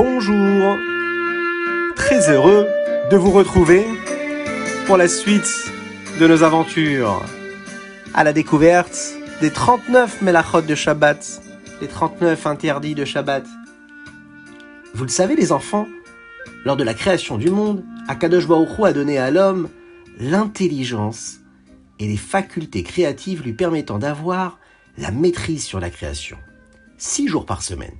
Bonjour 0.00 0.78
Très 1.96 2.30
heureux 2.30 2.68
de 3.10 3.16
vous 3.16 3.32
retrouver 3.32 3.84
pour 4.86 4.96
la 4.96 5.08
suite 5.08 5.72
de 6.20 6.28
nos 6.28 6.44
aventures 6.44 7.20
à 8.14 8.22
la 8.22 8.32
découverte 8.32 8.96
des 9.40 9.50
39 9.50 10.22
Melachot 10.22 10.60
de 10.60 10.76
Shabbat, 10.76 11.42
les 11.80 11.88
39 11.88 12.46
interdits 12.46 12.94
de 12.94 13.04
Shabbat. 13.04 13.44
Vous 14.94 15.02
le 15.02 15.10
savez 15.10 15.34
les 15.34 15.50
enfants, 15.50 15.88
lors 16.64 16.76
de 16.76 16.84
la 16.84 16.94
création 16.94 17.36
du 17.36 17.50
monde, 17.50 17.84
Akadosh 18.06 18.46
Baruch 18.46 18.78
a 18.84 18.92
donné 18.92 19.18
à 19.18 19.32
l'homme 19.32 19.68
l'intelligence 20.20 21.40
et 21.98 22.06
les 22.06 22.16
facultés 22.16 22.84
créatives 22.84 23.42
lui 23.42 23.52
permettant 23.52 23.98
d'avoir 23.98 24.60
la 24.96 25.10
maîtrise 25.10 25.64
sur 25.64 25.80
la 25.80 25.90
création. 25.90 26.38
Six 26.98 27.26
jours 27.26 27.46
par 27.46 27.62
semaine. 27.62 27.98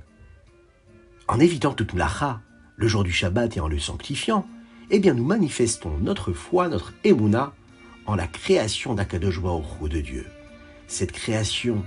En 1.29 1.39
évitant 1.39 1.73
toute 1.73 1.93
mlacha, 1.93 2.41
le 2.75 2.87
jour 2.87 3.03
du 3.03 3.11
Shabbat 3.11 3.55
et 3.55 3.59
en 3.59 3.67
le 3.67 3.77
sanctifiant, 3.77 4.47
eh 4.89 4.97
bien 4.97 5.13
nous 5.13 5.23
manifestons 5.23 5.95
notre 5.99 6.33
foi, 6.33 6.69
notre 6.69 6.91
émouna, 7.03 7.53
en 8.07 8.15
la 8.15 8.25
création 8.25 8.95
d'Akadosh 8.95 9.39
Baruch 9.39 9.87
de 9.91 10.01
Dieu. 10.01 10.25
Cette 10.87 11.11
création 11.11 11.85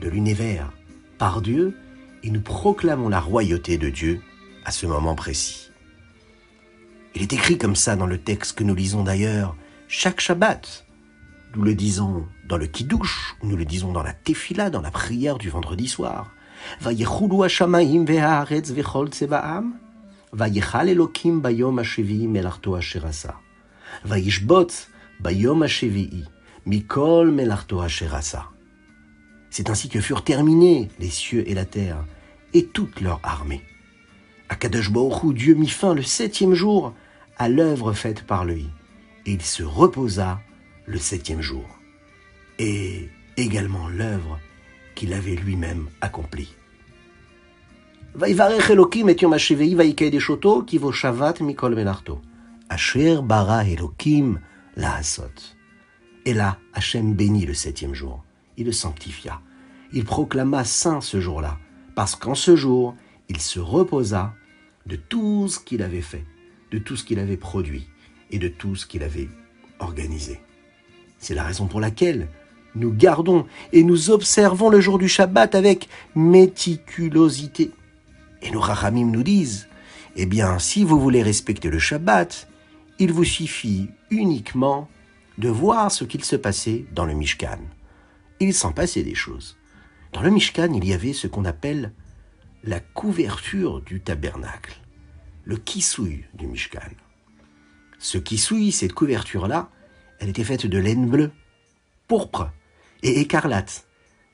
de 0.00 0.08
l'univers 0.08 0.72
par 1.18 1.40
Dieu, 1.40 1.76
et 2.24 2.30
nous 2.30 2.40
proclamons 2.40 3.08
la 3.08 3.20
royauté 3.20 3.78
de 3.78 3.90
Dieu 3.90 4.22
à 4.64 4.72
ce 4.72 4.86
moment 4.86 5.14
précis. 5.14 5.70
Il 7.14 7.22
est 7.22 7.32
écrit 7.32 7.58
comme 7.58 7.76
ça 7.76 7.94
dans 7.94 8.08
le 8.08 8.18
texte 8.18 8.58
que 8.58 8.64
nous 8.64 8.74
lisons 8.74 9.04
d'ailleurs 9.04 9.54
chaque 9.86 10.20
Shabbat. 10.20 10.84
Nous 11.54 11.62
le 11.62 11.76
disons 11.76 12.26
dans 12.48 12.56
le 12.56 12.66
Kiddush, 12.66 13.36
nous 13.44 13.56
le 13.56 13.64
disons 13.64 13.92
dans 13.92 14.02
la 14.02 14.14
Tefila, 14.14 14.68
dans 14.68 14.82
la 14.82 14.90
prière 14.90 15.38
du 15.38 15.48
vendredi 15.48 15.86
soir. 15.86 16.32
ויחולו 16.81 17.45
השמיים 17.45 18.05
והארץ 18.07 18.71
וכל 18.75 19.07
צבעם, 19.07 19.71
ויכל 20.33 20.77
אלוקים 20.77 21.41
ביום 21.41 21.79
השביעי 21.79 22.27
מלאכתו 22.27 22.79
אשר 22.79 23.07
עשה. 23.07 23.31
וישבות 24.05 24.85
ביום 25.19 25.63
השביעי 25.63 26.23
מכל 26.65 27.29
מלאכתו 27.33 27.85
אשר 27.85 28.15
עשה. 28.15 28.41
C'est 29.51 29.69
ainsi 29.69 29.87
que 29.87 30.01
furent 30.01 30.25
terminés 30.25 30.89
les 30.99 31.09
cieux 31.09 31.49
et 31.49 31.53
la 31.53 31.63
terre, 31.63 32.03
et 32.53 32.65
toute 32.65 32.99
leur 32.99 33.21
armée. 33.23 33.63
Akadosh 34.49 34.91
Baruch 34.91 35.33
Dieu 35.33 35.55
mit 35.55 35.69
fin 35.69 35.93
le 35.93 36.03
septième 36.03 36.53
jour 36.53 36.93
à 37.37 37.47
l'œuvre 37.47 37.93
faite 37.93 38.23
par 38.23 38.43
lui, 38.43 38.67
et 39.25 39.31
il 39.31 39.41
se 39.41 39.63
reposa 39.63 40.41
le 40.85 40.97
septième 40.97 41.39
jour, 41.41 41.79
et 42.59 43.09
également 43.37 43.87
l'œuvre 43.87 44.39
qu'il 44.94 45.12
avait 45.12 45.36
lui-même 45.36 45.88
accompli. 46.00 46.54
Vaïvarech 48.14 48.70
Elohim 48.70 49.08
et 49.08 49.16
Yom 49.20 49.36
Mikol 51.40 51.74
Melarto. 51.74 52.20
Asher 52.68 53.18
bara 53.22 53.62
lahasot. 54.76 55.56
Et 56.24 56.34
là, 56.34 56.58
Hachem 56.74 57.14
bénit 57.14 57.46
le 57.46 57.54
septième 57.54 57.94
jour. 57.94 58.24
Il 58.56 58.66
le 58.66 58.72
sanctifia. 58.72 59.40
Il 59.92 60.04
proclama 60.04 60.64
saint 60.64 61.00
ce 61.00 61.20
jour-là, 61.20 61.58
parce 61.94 62.14
qu'en 62.14 62.34
ce 62.34 62.56
jour, 62.56 62.94
il 63.28 63.40
se 63.40 63.58
reposa 63.58 64.34
de 64.86 64.96
tout 64.96 65.48
ce 65.48 65.58
qu'il 65.58 65.82
avait 65.82 66.02
fait, 66.02 66.24
de 66.70 66.78
tout 66.78 66.96
ce 66.96 67.04
qu'il 67.04 67.18
avait 67.18 67.36
produit 67.36 67.88
et 68.30 68.38
de 68.38 68.48
tout 68.48 68.76
ce 68.76 68.86
qu'il 68.86 69.02
avait 69.02 69.28
organisé. 69.78 70.40
C'est 71.18 71.34
la 71.34 71.44
raison 71.44 71.66
pour 71.66 71.80
laquelle 71.80 72.28
nous 72.74 72.92
gardons 72.92 73.46
et 73.72 73.82
nous 73.82 74.10
observons 74.10 74.68
le 74.68 74.80
jour 74.80 74.98
du 74.98 75.08
Shabbat 75.08 75.54
avec 75.54 75.88
méticulosité. 76.14 77.70
Et 78.42 78.50
nos 78.50 78.60
rachamim 78.60 79.06
nous 79.06 79.22
disent, 79.22 79.68
eh 80.16 80.26
bien, 80.26 80.58
si 80.58 80.84
vous 80.84 81.00
voulez 81.00 81.22
respecter 81.22 81.68
le 81.68 81.78
Shabbat, 81.78 82.48
il 82.98 83.12
vous 83.12 83.24
suffit 83.24 83.88
uniquement 84.10 84.88
de 85.38 85.48
voir 85.48 85.90
ce 85.90 86.04
qu'il 86.04 86.24
se 86.24 86.36
passait 86.36 86.84
dans 86.92 87.04
le 87.04 87.14
Mishkan. 87.14 87.58
Il 88.40 88.54
s'en 88.54 88.72
passait 88.72 89.02
des 89.02 89.14
choses. 89.14 89.56
Dans 90.12 90.22
le 90.22 90.30
Mishkan, 90.30 90.72
il 90.74 90.86
y 90.86 90.92
avait 90.92 91.12
ce 91.12 91.26
qu'on 91.26 91.44
appelle 91.44 91.92
la 92.64 92.80
couverture 92.80 93.80
du 93.80 94.00
tabernacle, 94.00 94.80
le 95.44 95.56
kissouille 95.56 96.24
du 96.34 96.46
Mishkan. 96.46 96.90
Ce 97.98 98.18
kissouille, 98.18 98.72
cette 98.72 98.92
couverture-là, 98.92 99.70
elle 100.18 100.28
était 100.28 100.44
faite 100.44 100.66
de 100.66 100.78
laine 100.78 101.08
bleue, 101.08 101.30
pourpre 102.06 102.50
et 103.02 103.20
écarlate. 103.20 103.86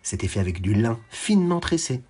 C'était 0.02 0.28
fait 0.28 0.40
avec 0.40 0.60
du 0.60 0.74
lin 0.74 0.98
finement 1.10 1.60
tressé. 1.60 2.02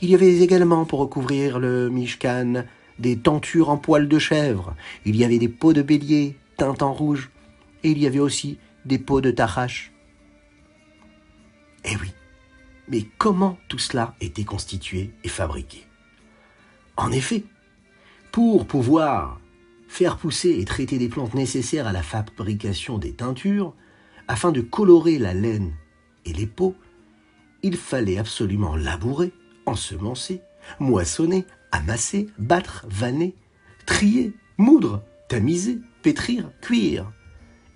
Il 0.00 0.10
y 0.10 0.14
avait 0.14 0.40
également 0.40 0.84
pour 0.84 1.00
recouvrir 1.00 1.58
le 1.58 1.90
Mishkan 1.90 2.64
des 2.98 3.18
tentures 3.18 3.70
en 3.70 3.76
poils 3.76 4.08
de 4.08 4.18
chèvre. 4.18 4.74
Il 5.04 5.16
y 5.16 5.24
avait 5.24 5.38
des 5.38 5.48
peaux 5.48 5.72
de 5.72 5.82
bélier 5.82 6.36
teintes 6.56 6.82
en 6.82 6.92
rouge. 6.92 7.30
Et 7.82 7.90
il 7.90 7.98
y 7.98 8.06
avait 8.06 8.18
aussi 8.18 8.58
des 8.84 8.98
peaux 8.98 9.20
de 9.20 9.30
tachache. 9.30 9.92
Eh 11.84 11.96
oui, 11.96 12.12
mais 12.88 13.06
comment 13.16 13.58
tout 13.68 13.78
cela 13.78 14.14
était 14.20 14.44
constitué 14.44 15.12
et 15.24 15.28
fabriqué? 15.28 15.86
En 16.96 17.10
effet, 17.10 17.44
pour 18.32 18.66
pouvoir 18.66 19.40
faire 19.88 20.18
pousser 20.18 20.58
et 20.58 20.64
traiter 20.64 20.98
des 20.98 21.08
plantes 21.08 21.34
nécessaires 21.34 21.86
à 21.86 21.92
la 21.92 22.02
fabrication 22.02 22.98
des 22.98 23.12
teintures, 23.12 23.74
afin 24.30 24.52
de 24.52 24.60
colorer 24.60 25.18
la 25.18 25.34
laine 25.34 25.72
et 26.24 26.32
les 26.32 26.46
peaux, 26.46 26.76
il 27.64 27.76
fallait 27.76 28.16
absolument 28.16 28.76
labourer, 28.76 29.32
ensemencer, 29.66 30.40
moissonner, 30.78 31.44
amasser, 31.72 32.28
battre, 32.38 32.86
vanner, 32.88 33.34
trier, 33.86 34.32
moudre, 34.56 35.02
tamiser, 35.28 35.80
pétrir, 36.02 36.48
cuire. 36.60 37.10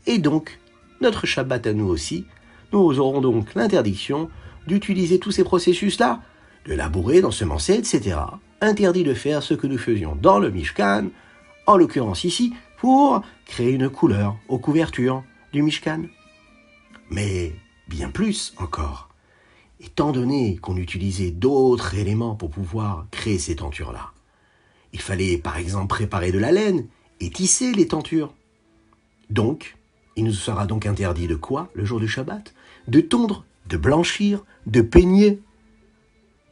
Et 0.07 0.19
donc, 0.19 0.61
notre 1.01 1.27
Shabbat 1.27 1.67
à 1.67 1.73
nous 1.73 1.89
aussi, 1.89 2.25
nous 2.73 3.01
aurons 3.01 3.21
donc 3.21 3.57
l'interdiction 3.57 4.31
d'utiliser 4.69 5.19
tous 5.19 5.33
ces 5.33 5.43
processus-là, 5.43 6.23
de 6.67 6.75
labourer, 6.75 7.21
d'ensemencer, 7.21 7.75
etc. 7.75 8.17
Interdit 8.61 9.03
de 9.03 9.15
faire 9.15 9.43
ce 9.43 9.55
que 9.55 9.67
nous 9.67 9.77
faisions 9.77 10.15
dans 10.15 10.39
le 10.39 10.53
Mishkan, 10.53 11.09
en 11.67 11.77
l'occurrence 11.77 12.23
ici, 12.23 12.55
pour 12.79 13.23
créer 13.45 13.73
une 13.73 13.89
couleur 13.89 14.37
aux 14.47 14.59
couvertures 14.59 15.25
du 15.53 15.61
Mishkan. 15.61 16.05
Mais 17.11 17.55
bien 17.89 18.11
plus 18.11 18.55
encore, 18.57 19.09
étant 19.81 20.13
donné 20.13 20.57
qu'on 20.57 20.77
utilisait 20.77 21.31
d'autres 21.31 21.95
éléments 21.95 22.35
pour 22.35 22.51
pouvoir 22.51 23.07
créer 23.11 23.39
ces 23.39 23.57
tentures-là. 23.57 24.13
Il 24.93 25.01
fallait 25.01 25.39
par 25.39 25.57
exemple 25.57 25.89
préparer 25.89 26.33
de 26.33 26.39
la 26.39 26.53
laine 26.53 26.87
et 27.21 27.31
tisser 27.31 27.73
les 27.73 27.89
tentures. 27.89 28.35
Donc, 29.31 29.77
il 30.17 30.25
nous 30.25 30.33
sera 30.33 30.67
donc 30.67 30.87
interdit 30.87 31.27
de 31.27 31.35
quoi 31.35 31.71
le 31.75 31.85
jour 31.85 32.01
du 32.01 32.09
Shabbat? 32.09 32.55
De 32.89 33.01
tondre, 33.01 33.45
de 33.67 33.77
blanchir, 33.77 34.45
de 34.67 34.81
peigner, 34.81 35.41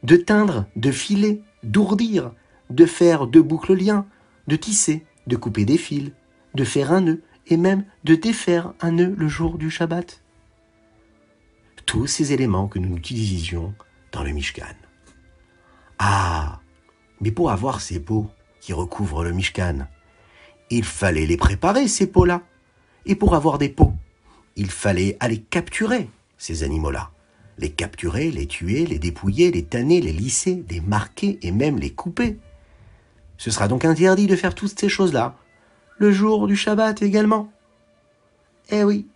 de 0.03 0.17
teindre, 0.17 0.65
de 0.75 0.91
filer, 0.91 1.41
d'ourdir, 1.63 2.31
de 2.69 2.85
faire 2.85 3.27
de 3.27 3.39
boucles 3.39 3.75
liens, 3.75 4.05
de 4.47 4.55
tisser, 4.55 5.05
de 5.27 5.35
couper 5.35 5.63
des 5.63 5.77
fils, 5.77 6.11
de 6.55 6.63
faire 6.63 6.91
un 6.91 7.01
nœud 7.01 7.23
et 7.47 7.57
même 7.57 7.85
de 8.03 8.15
défaire 8.15 8.73
un 8.81 8.91
nœud 8.91 9.15
le 9.17 9.27
jour 9.27 9.57
du 9.57 9.69
Shabbat 9.69 10.22
tous 11.85 12.07
ces 12.07 12.33
éléments 12.33 12.67
que 12.67 12.79
nous 12.79 12.95
utilisions 12.95 13.73
dans 14.11 14.23
le 14.23 14.31
Mishkan. 14.31 14.75
Ah, 15.99 16.59
mais 17.21 17.31
pour 17.31 17.51
avoir 17.51 17.81
ces 17.81 17.99
peaux 17.99 18.29
qui 18.59 18.73
recouvrent 18.73 19.23
le 19.23 19.31
Mishkan, 19.31 19.87
il 20.69 20.83
fallait 20.83 21.25
les 21.25 21.37
préparer, 21.37 21.87
ces 21.87 22.07
peaux-là. 22.07 22.41
Et 23.05 23.15
pour 23.15 23.35
avoir 23.35 23.57
des 23.57 23.69
peaux, 23.69 23.93
il 24.55 24.69
fallait 24.69 25.17
aller 25.19 25.39
capturer 25.39 26.09
ces 26.37 26.63
animaux-là. 26.63 27.11
Les 27.57 27.69
capturer, 27.69 28.31
les 28.31 28.47
tuer, 28.47 28.85
les 28.85 28.99
dépouiller, 28.99 29.51
les 29.51 29.63
tanner, 29.63 30.01
les 30.01 30.13
lisser, 30.13 30.63
les 30.69 30.81
marquer 30.81 31.37
et 31.41 31.51
même 31.51 31.77
les 31.77 31.91
couper. 31.91 32.39
Ce 33.37 33.51
sera 33.51 33.67
donc 33.67 33.85
interdit 33.85 34.27
de 34.27 34.35
faire 34.35 34.55
toutes 34.55 34.79
ces 34.79 34.89
choses-là, 34.89 35.35
le 35.97 36.11
jour 36.11 36.47
du 36.47 36.55
Shabbat 36.55 37.01
également. 37.01 37.51
Eh 38.69 38.83
oui, 38.83 39.07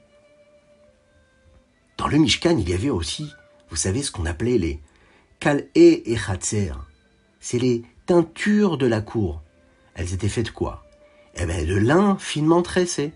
dans 1.98 2.08
le 2.08 2.18
Mishkan, 2.18 2.58
il 2.58 2.70
y 2.70 2.74
avait 2.74 2.90
aussi, 2.90 3.32
vous 3.70 3.76
savez, 3.76 4.04
ce 4.04 4.12
qu'on 4.12 4.26
appelait 4.26 4.58
les 4.58 4.80
kal'e 5.40 5.68
et 5.76 6.16
chatzer. 6.16 6.74
C'est 7.40 7.60
les 7.60 7.84
teintures 8.06 8.78
de 8.78 8.88
la 8.88 9.02
cour. 9.02 9.42
Elles 9.96 10.14
étaient 10.14 10.30
faites 10.30 10.48
de 10.48 10.52
quoi? 10.52 10.86
Eh 11.36 11.46
bien, 11.46 11.66
de 11.66 11.76
lin 11.76 12.18
finement 12.20 12.62
tressé. 12.62 13.14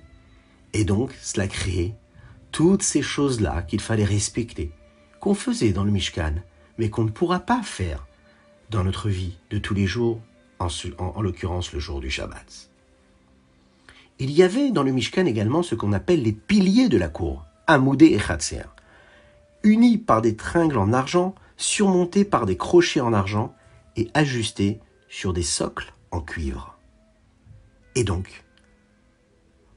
Et 0.74 0.84
donc, 0.84 1.14
cela 1.22 1.48
créait 1.48 1.96
toutes 2.52 2.84
ces 2.84 3.02
choses-là 3.02 3.62
qu'il 3.64 3.82
fallait 3.82 4.06
respecter, 4.06 4.72
qu'on 5.20 5.34
faisait 5.34 5.74
dans 5.74 5.84
le 5.84 5.92
Mishkan, 5.92 6.36
mais 6.78 6.90
qu'on 6.90 7.04
ne 7.04 7.10
pourra 7.10 7.40
pas 7.40 7.62
faire 7.64 8.06
dans 8.70 8.84
notre 8.84 9.10
vie 9.10 9.38
de 9.50 9.58
tous 9.58 9.74
les 9.74 9.88
jours, 9.88 10.22
en 10.60 11.22
l'occurrence 11.22 11.74
le 11.74 11.80
jour 11.80 12.00
du 12.00 12.10
Shabbat. 12.10 12.70
Il 14.20 14.32
y 14.32 14.44
avait 14.44 14.72
dans 14.72 14.84
le 14.84 14.92
Mishkan 14.92 15.26
également 15.26 15.64
ce 15.64 15.76
qu'on 15.76 15.94
appelle 15.94 16.22
les 16.22 16.32
piliers 16.32 16.90
de 16.90 16.98
la 16.98 17.10
cour. 17.10 17.46
Amoudé 17.68 18.08
et 18.08 18.18
Khatser, 18.18 18.64
unis 19.64 19.98
par 19.98 20.22
des 20.22 20.36
tringles 20.36 20.78
en 20.78 20.94
argent, 20.94 21.36
surmontés 21.58 22.26
par 22.26 22.46
des 22.46 22.58
crochets 22.58 23.02
en 23.02 23.14
argent 23.14 23.54
et 23.96 24.10
ajustés 24.14 24.80
sur 25.08 25.34
des 25.34 25.44
socles 25.44 25.94
en 26.12 26.22
cuivre. 26.22 26.78
Et 27.96 28.04
donc, 28.04 28.44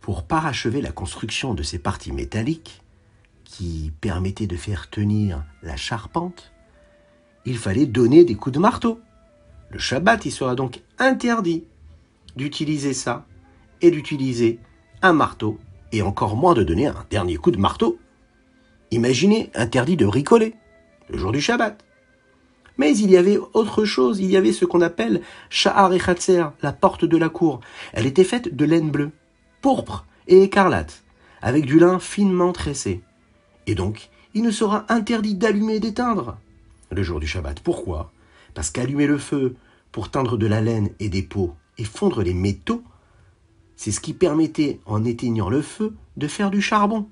pour 0.00 0.24
parachever 0.24 0.80
la 0.80 0.92
construction 0.92 1.54
de 1.54 1.62
ces 1.62 1.78
parties 1.78 2.12
métalliques, 2.12 2.82
qui 3.44 3.92
permettaient 4.00 4.48
de 4.48 4.56
faire 4.56 4.90
tenir 4.90 5.44
la 5.62 5.76
charpente, 5.76 6.52
il 7.44 7.56
fallait 7.56 7.86
donner 7.86 8.24
des 8.24 8.34
coups 8.34 8.54
de 8.54 8.58
marteau. 8.58 9.00
Le 9.70 9.78
Shabbat, 9.78 10.24
il 10.24 10.32
sera 10.32 10.56
donc 10.56 10.82
interdit 10.98 11.64
d'utiliser 12.34 12.94
ça 12.94 13.26
et 13.80 13.92
d'utiliser 13.92 14.58
un 15.02 15.12
marteau, 15.12 15.58
et 15.94 16.02
encore 16.02 16.36
moins 16.36 16.54
de 16.54 16.64
donner 16.64 16.88
un 16.88 17.06
dernier 17.08 17.36
coup 17.36 17.52
de 17.52 17.58
marteau. 17.58 17.98
Imaginez, 18.90 19.50
interdit 19.54 19.96
de 19.96 20.06
bricoler 20.06 20.54
le 21.08 21.18
jour 21.18 21.30
du 21.30 21.40
Shabbat. 21.40 21.84
Mais 22.76 22.96
il 22.96 23.10
y 23.10 23.16
avait 23.16 23.38
autre 23.52 23.84
chose, 23.84 24.18
il 24.18 24.30
y 24.30 24.36
avait 24.36 24.52
ce 24.52 24.64
qu'on 24.64 24.80
appelle 24.80 25.22
Sha'ar 25.50 25.92
et 25.92 26.00
la 26.62 26.72
porte 26.72 27.04
de 27.04 27.16
la 27.16 27.28
cour. 27.28 27.60
Elle 27.92 28.06
était 28.06 28.24
faite 28.24 28.56
de 28.56 28.64
laine 28.64 28.90
bleue, 28.90 29.12
pourpre 29.60 30.04
et 30.26 30.42
écarlate, 30.42 31.04
avec 31.40 31.64
du 31.66 31.78
lin 31.78 32.00
finement 32.00 32.52
tressé. 32.52 33.00
Et 33.68 33.76
donc, 33.76 34.10
il 34.34 34.42
ne 34.42 34.50
sera 34.50 34.84
interdit 34.88 35.36
d'allumer 35.36 35.76
et 35.76 35.80
d'éteindre 35.80 36.36
le 36.90 37.02
jour 37.04 37.20
du 37.20 37.28
Shabbat. 37.28 37.60
Pourquoi? 37.60 38.10
Parce 38.54 38.70
qu'allumer 38.70 39.06
le 39.06 39.18
feu 39.18 39.54
pour 39.92 40.10
teindre 40.10 40.36
de 40.36 40.46
la 40.48 40.60
laine 40.60 40.90
et 40.98 41.08
des 41.08 41.22
peaux 41.22 41.54
et 41.78 41.84
fondre 41.84 42.22
les 42.22 42.34
métaux, 42.34 42.82
c'est 43.76 43.92
ce 43.92 44.00
qui 44.00 44.14
permettait, 44.14 44.80
en 44.86 45.04
éteignant 45.04 45.48
le 45.48 45.62
feu, 45.62 45.94
de 46.16 46.28
faire 46.28 46.50
du 46.50 46.62
charbon. 46.62 47.08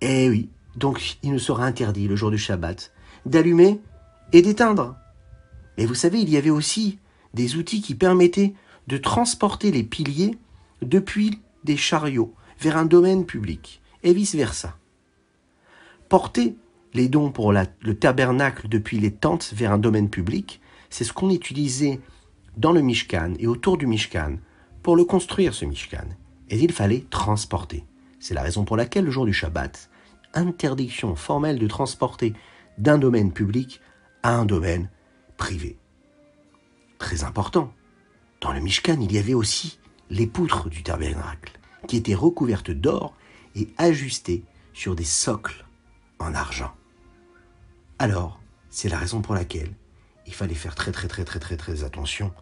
Eh 0.00 0.28
oui, 0.28 0.50
donc 0.76 1.18
il 1.22 1.32
ne 1.32 1.38
sera 1.38 1.64
interdit 1.64 2.08
le 2.08 2.16
jour 2.16 2.30
du 2.30 2.38
Shabbat 2.38 2.92
d'allumer 3.26 3.80
et 4.32 4.42
d'éteindre. 4.42 4.96
Mais 5.78 5.86
vous 5.86 5.94
savez, 5.94 6.20
il 6.20 6.28
y 6.28 6.36
avait 6.36 6.50
aussi 6.50 6.98
des 7.32 7.56
outils 7.56 7.80
qui 7.80 7.94
permettaient 7.94 8.54
de 8.86 8.98
transporter 8.98 9.70
les 9.70 9.82
piliers 9.82 10.36
depuis 10.82 11.40
des 11.64 11.76
chariots 11.76 12.34
vers 12.60 12.76
un 12.76 12.84
domaine 12.84 13.24
public, 13.24 13.80
et 14.02 14.12
vice-versa. 14.12 14.76
Porter 16.08 16.54
les 16.92 17.08
dons 17.08 17.32
pour 17.32 17.52
le 17.52 17.94
tabernacle 17.94 18.68
depuis 18.68 18.98
les 18.98 19.10
tentes 19.10 19.52
vers 19.54 19.72
un 19.72 19.78
domaine 19.78 20.10
public, 20.10 20.60
c'est 20.90 21.04
ce 21.04 21.12
qu'on 21.12 21.30
utilisait 21.30 22.00
dans 22.56 22.70
le 22.70 22.82
Mishkan 22.82 23.32
et 23.38 23.46
autour 23.46 23.78
du 23.78 23.86
Mishkan 23.86 24.36
pour 24.84 24.96
le 24.96 25.04
construire, 25.04 25.54
ce 25.54 25.64
Mishkan. 25.64 26.06
Et 26.50 26.58
il 26.58 26.70
fallait 26.70 27.06
transporter. 27.08 27.84
C'est 28.20 28.34
la 28.34 28.42
raison 28.42 28.64
pour 28.64 28.76
laquelle 28.76 29.06
le 29.06 29.10
jour 29.10 29.24
du 29.24 29.32
Shabbat, 29.32 29.90
interdiction 30.34 31.16
formelle 31.16 31.58
de 31.58 31.66
transporter 31.66 32.34
d'un 32.76 32.98
domaine 32.98 33.32
public 33.32 33.80
à 34.22 34.36
un 34.36 34.44
domaine 34.44 34.90
privé. 35.38 35.78
Très 36.98 37.24
important. 37.24 37.72
Dans 38.42 38.52
le 38.52 38.60
Mishkan, 38.60 39.00
il 39.00 39.10
y 39.10 39.18
avait 39.18 39.34
aussi 39.34 39.78
les 40.10 40.26
poutres 40.26 40.68
du 40.68 40.82
tabernacle, 40.82 41.58
qui 41.88 41.96
étaient 41.96 42.14
recouvertes 42.14 42.70
d'or 42.70 43.16
et 43.56 43.68
ajustées 43.78 44.44
sur 44.74 44.94
des 44.94 45.04
socles 45.04 45.64
en 46.18 46.34
argent. 46.34 46.72
Alors, 47.98 48.38
c'est 48.68 48.90
la 48.90 48.98
raison 48.98 49.22
pour 49.22 49.34
laquelle 49.34 49.72
il 50.26 50.34
fallait 50.34 50.54
faire 50.54 50.74
très 50.74 50.92
très 50.92 51.08
très 51.08 51.24
très 51.24 51.40
très 51.40 51.56
très 51.56 51.84
attention 51.84 52.34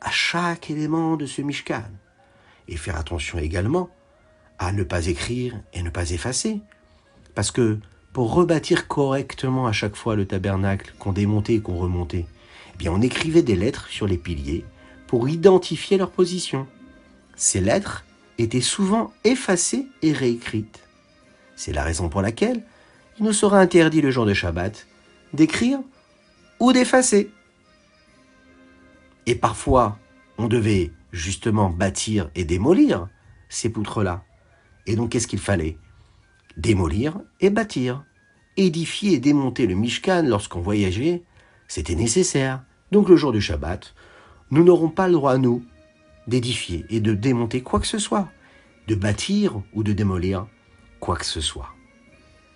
à 0.00 0.10
chaque 0.10 0.70
élément 0.70 1.16
de 1.16 1.26
ce 1.26 1.42
Mishkan. 1.42 1.84
Et 2.68 2.76
faire 2.76 2.96
attention 2.96 3.38
également 3.38 3.90
à 4.58 4.72
ne 4.72 4.82
pas 4.82 5.06
écrire 5.06 5.60
et 5.72 5.82
ne 5.82 5.90
pas 5.90 6.10
effacer. 6.10 6.60
Parce 7.34 7.50
que 7.50 7.78
pour 8.12 8.34
rebâtir 8.34 8.88
correctement 8.88 9.66
à 9.66 9.72
chaque 9.72 9.96
fois 9.96 10.16
le 10.16 10.26
tabernacle 10.26 10.92
qu'on 10.98 11.12
démontait 11.12 11.54
et 11.54 11.60
qu'on 11.60 11.78
remontait, 11.78 12.26
eh 12.74 12.76
bien 12.76 12.92
on 12.92 13.02
écrivait 13.02 13.42
des 13.42 13.56
lettres 13.56 13.88
sur 13.88 14.06
les 14.06 14.18
piliers 14.18 14.64
pour 15.06 15.28
identifier 15.28 15.96
leur 15.96 16.10
position. 16.10 16.66
Ces 17.36 17.60
lettres 17.60 18.04
étaient 18.38 18.60
souvent 18.60 19.12
effacées 19.24 19.86
et 20.02 20.12
réécrites. 20.12 20.80
C'est 21.56 21.72
la 21.72 21.84
raison 21.84 22.08
pour 22.08 22.22
laquelle 22.22 22.62
il 23.18 23.24
nous 23.24 23.32
sera 23.32 23.60
interdit 23.60 24.00
le 24.00 24.10
jour 24.10 24.26
de 24.26 24.34
Shabbat 24.34 24.86
d'écrire 25.32 25.80
ou 26.58 26.72
d'effacer. 26.72 27.30
Et 29.26 29.34
parfois, 29.34 29.98
on 30.38 30.48
devait 30.48 30.92
justement 31.12 31.70
bâtir 31.70 32.30
et 32.34 32.44
démolir 32.44 33.08
ces 33.48 33.68
poutres-là. 33.68 34.24
Et 34.86 34.96
donc, 34.96 35.10
qu'est-ce 35.10 35.26
qu'il 35.26 35.38
fallait? 35.38 35.76
Démolir 36.56 37.20
et 37.40 37.50
bâtir. 37.50 38.04
Édifier 38.56 39.14
et 39.14 39.20
démonter 39.20 39.66
le 39.66 39.74
Mishkan 39.74 40.22
lorsqu'on 40.22 40.60
voyageait, 40.60 41.22
c'était 41.68 41.94
nécessaire. 41.94 42.64
Donc, 42.90 43.08
le 43.08 43.16
jour 43.16 43.32
du 43.32 43.40
Shabbat, 43.40 43.94
nous 44.50 44.64
n'aurons 44.64 44.88
pas 44.88 45.06
le 45.06 45.14
droit, 45.14 45.38
nous, 45.38 45.64
d'édifier 46.26 46.84
et 46.90 47.00
de 47.00 47.14
démonter 47.14 47.62
quoi 47.62 47.80
que 47.80 47.86
ce 47.86 47.98
soit, 47.98 48.28
de 48.88 48.94
bâtir 48.94 49.62
ou 49.72 49.82
de 49.82 49.92
démolir 49.92 50.46
quoi 50.98 51.16
que 51.16 51.24
ce 51.24 51.40
soit. 51.40 51.74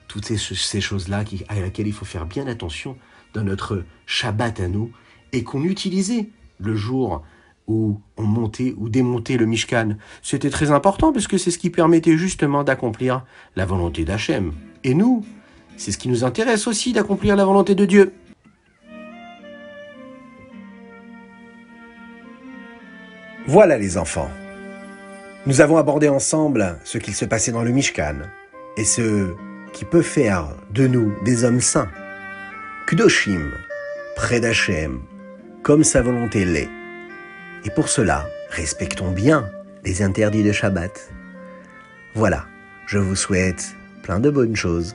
Toutes 0.09 0.27
ces, 0.27 0.81
choses-là 0.81 1.25
à 1.49 1.61
laquelle 1.61 1.87
il 1.87 1.93
faut 1.93 2.05
faire 2.05 2.27
bien 2.27 2.47
attention 2.47 2.97
dans 3.33 3.43
notre 3.43 3.85
Shabbat 4.07 4.61
à 4.61 4.69
nous 4.69 4.93
et 5.33 5.43
qu'on 5.43 5.65
utilisait 5.65 6.29
le 6.59 6.75
jour 6.75 7.23
où 7.67 8.01
on 8.17 8.23
montait 8.23 8.75
ou 8.77 8.89
démontait 8.89 9.37
le 9.37 9.47
Mishkan. 9.47 9.97
C'était 10.23 10.51
très 10.51 10.71
important 10.71 11.13
parce 11.13 11.27
que 11.27 11.39
c'est 11.39 11.51
ce 11.51 11.59
qui 11.59 11.71
permettait 11.71 12.17
justement 12.17 12.63
d'accomplir 12.63 13.25
la 13.57 13.65
volonté 13.65 14.05
d'Hachem. 14.05 14.53
Et 14.85 14.95
nous, 14.95 15.25
c'est 15.77 15.93
ce 15.93 15.99
qui 15.99 16.09
nous 16.09 16.25
intéresse 16.25 16.67
aussi 16.67 16.93
d'accomplir 16.93 17.37
la 17.37 17.45
volonté 17.45 17.75
de 17.75 17.85
Dieu. 17.85 18.13
Voilà 23.47 23.77
les 23.77 23.99
enfants. 23.99 24.31
Nous 25.47 25.61
avons 25.61 25.77
abordé 25.77 26.09
ensemble 26.09 26.79
ce 26.85 26.97
qu'il 26.97 27.15
se 27.15 27.27
passait 27.27 27.53
dans 27.53 27.63
le 27.63 27.71
Mishkan 27.71 28.17
et 28.79 28.85
ce 28.85 29.35
qui 29.75 29.85
peut 29.85 30.03
faire 30.03 30.49
de 30.71 30.87
nous 30.87 31.13
des 31.25 31.45
hommes 31.45 31.61
saints. 31.61 31.91
Kdoshim, 32.87 33.51
près 34.17 34.41
d'Hachem, 34.41 35.01
comme 35.65 35.83
sa 35.83 36.03
volonté 36.03 36.45
l'est. 36.45 36.69
Et 37.65 37.71
pour 37.71 37.89
cela, 37.89 38.29
respectons 38.51 39.11
bien 39.11 39.49
les 39.83 40.03
interdits 40.03 40.43
de 40.43 40.53
Shabbat. 40.53 41.11
Voilà, 42.15 42.45
je 42.87 42.99
vous 42.99 43.17
souhaite 43.17 43.75
plein 44.03 44.21
de 44.21 44.29
bonnes 44.29 44.55
choses. 44.55 44.95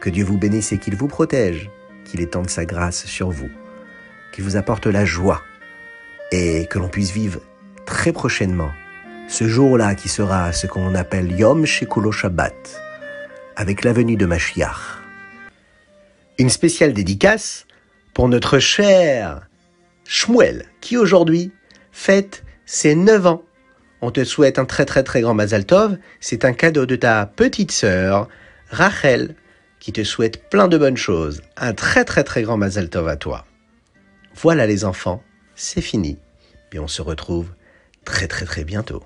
Que 0.00 0.10
Dieu 0.10 0.24
vous 0.24 0.38
bénisse 0.38 0.72
et 0.72 0.78
qu'il 0.78 0.96
vous 0.96 1.06
protège, 1.06 1.70
qu'il 2.04 2.20
étende 2.20 2.50
sa 2.50 2.64
grâce 2.64 3.06
sur 3.06 3.30
vous, 3.30 3.48
qu'il 4.32 4.42
vous 4.42 4.56
apporte 4.56 4.86
la 4.86 5.04
joie 5.04 5.40
et 6.32 6.66
que 6.66 6.80
l'on 6.80 6.88
puisse 6.88 7.12
vivre 7.12 7.40
très 7.86 8.12
prochainement 8.12 8.72
ce 9.28 9.46
jour-là 9.46 9.94
qui 9.94 10.08
sera 10.08 10.52
ce 10.52 10.66
qu'on 10.66 10.96
appelle 10.96 11.30
Yom 11.38 11.64
Shekulo 11.64 12.10
Shabbat, 12.10 12.82
avec 13.54 13.84
la 13.84 13.92
venue 13.92 14.16
de 14.16 14.26
Mashiach. 14.26 14.98
Une 16.38 16.50
spéciale 16.50 16.92
dédicace 16.92 17.66
pour 18.14 18.28
notre 18.28 18.58
cher 18.58 19.45
Shmuel, 20.06 20.66
qui 20.80 20.96
aujourd'hui 20.96 21.52
fête 21.92 22.44
ses 22.64 22.94
9 22.94 23.26
ans. 23.26 23.42
On 24.02 24.10
te 24.10 24.24
souhaite 24.24 24.58
un 24.58 24.64
très 24.64 24.84
très 24.84 25.02
très 25.02 25.20
grand 25.20 25.34
Mazal 25.34 25.64
Tov. 25.64 25.98
C'est 26.20 26.44
un 26.44 26.52
cadeau 26.52 26.86
de 26.86 26.96
ta 26.96 27.26
petite 27.26 27.72
sœur, 27.72 28.28
Rachel, 28.68 29.34
qui 29.80 29.92
te 29.92 30.04
souhaite 30.04 30.48
plein 30.48 30.68
de 30.68 30.78
bonnes 30.78 30.96
choses. 30.96 31.42
Un 31.56 31.72
très 31.72 32.04
très 32.04 32.24
très 32.24 32.42
grand 32.42 32.56
Mazal 32.56 32.88
Tov 32.88 33.08
à 33.08 33.16
toi. 33.16 33.44
Voilà 34.34 34.66
les 34.66 34.84
enfants, 34.84 35.22
c'est 35.54 35.80
fini. 35.80 36.18
Et 36.72 36.78
on 36.78 36.88
se 36.88 37.02
retrouve 37.02 37.48
très 38.04 38.28
très 38.28 38.44
très 38.44 38.64
bientôt. 38.64 39.02